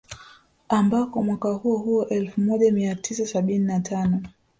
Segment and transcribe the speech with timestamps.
[0.69, 4.21] Ambako mwaka huo huo elfu moja mia tisa sabini na tano